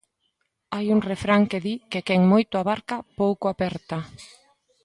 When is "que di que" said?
1.49-2.01